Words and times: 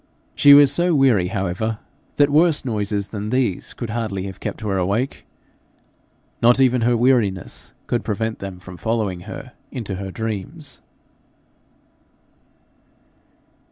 She 0.33 0.55
was 0.55 0.71
so 0.73 0.95
weary, 0.95 1.27
however, 1.27 1.77
that 2.15 2.31
worse 2.31 2.65
noises 2.65 3.09
than 3.09 3.29
these 3.29 3.71
could 3.75 3.91
hardly 3.91 4.23
have 4.23 4.39
kept 4.39 4.61
her 4.61 4.75
awake; 4.75 5.27
not 6.41 6.59
even 6.59 6.81
her 6.81 6.97
weariness 6.97 7.73
could 7.85 8.03
prevent 8.03 8.39
them 8.39 8.59
from 8.59 8.77
following 8.77 9.19
her 9.29 9.51
into 9.69 9.97
her 9.97 10.09
dreams. 10.09 10.81